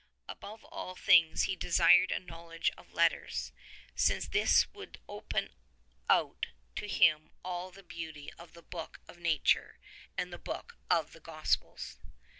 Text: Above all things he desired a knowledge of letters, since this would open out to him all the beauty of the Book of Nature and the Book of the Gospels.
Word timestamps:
Above 0.27 0.63
all 0.63 0.95
things 0.95 1.43
he 1.43 1.55
desired 1.55 2.09
a 2.09 2.19
knowledge 2.19 2.71
of 2.75 2.91
letters, 2.91 3.51
since 3.93 4.27
this 4.27 4.67
would 4.73 4.99
open 5.07 5.49
out 6.09 6.47
to 6.75 6.87
him 6.87 7.29
all 7.45 7.69
the 7.69 7.83
beauty 7.83 8.33
of 8.33 8.53
the 8.53 8.63
Book 8.63 8.99
of 9.07 9.19
Nature 9.19 9.77
and 10.17 10.33
the 10.33 10.39
Book 10.39 10.75
of 10.89 11.11
the 11.13 11.19
Gospels. 11.19 11.99